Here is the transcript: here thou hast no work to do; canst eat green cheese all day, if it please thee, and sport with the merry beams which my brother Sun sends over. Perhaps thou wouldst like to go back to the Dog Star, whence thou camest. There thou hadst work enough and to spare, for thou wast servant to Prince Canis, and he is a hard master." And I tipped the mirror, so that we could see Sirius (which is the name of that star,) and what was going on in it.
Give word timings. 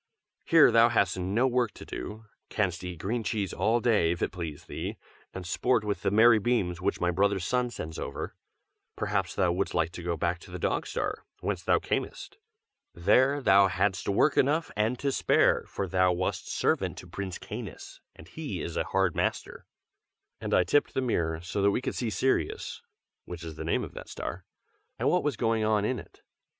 here 0.45 0.71
thou 0.71 0.89
hast 0.89 1.19
no 1.19 1.45
work 1.45 1.71
to 1.73 1.85
do; 1.85 2.25
canst 2.49 2.83
eat 2.83 2.97
green 2.97 3.23
cheese 3.23 3.53
all 3.53 3.79
day, 3.79 4.09
if 4.11 4.23
it 4.23 4.31
please 4.31 4.65
thee, 4.65 4.97
and 5.31 5.45
sport 5.45 5.83
with 5.83 6.01
the 6.01 6.09
merry 6.09 6.39
beams 6.39 6.81
which 6.81 6.99
my 6.99 7.11
brother 7.11 7.39
Sun 7.39 7.69
sends 7.69 7.99
over. 7.99 8.33
Perhaps 8.95 9.35
thou 9.35 9.51
wouldst 9.51 9.75
like 9.75 9.91
to 9.91 10.01
go 10.01 10.17
back 10.17 10.39
to 10.39 10.49
the 10.49 10.57
Dog 10.57 10.87
Star, 10.87 11.23
whence 11.41 11.61
thou 11.61 11.77
camest. 11.77 12.39
There 12.95 13.41
thou 13.41 13.67
hadst 13.67 14.09
work 14.09 14.37
enough 14.37 14.71
and 14.75 14.97
to 14.97 15.11
spare, 15.11 15.65
for 15.67 15.87
thou 15.87 16.11
wast 16.13 16.47
servant 16.47 16.97
to 16.97 17.05
Prince 17.07 17.37
Canis, 17.37 18.01
and 18.15 18.27
he 18.27 18.59
is 18.59 18.77
a 18.77 18.85
hard 18.85 19.15
master." 19.15 19.67
And 20.39 20.51
I 20.51 20.63
tipped 20.63 20.95
the 20.95 21.01
mirror, 21.01 21.41
so 21.41 21.61
that 21.61 21.69
we 21.69 21.79
could 21.79 21.93
see 21.93 22.09
Sirius 22.09 22.81
(which 23.25 23.43
is 23.43 23.53
the 23.53 23.63
name 23.63 23.83
of 23.83 23.93
that 23.93 24.09
star,) 24.09 24.45
and 24.97 25.09
what 25.09 25.23
was 25.23 25.37
going 25.37 25.63
on 25.63 25.85
in 25.85 25.99
it. 25.99 26.23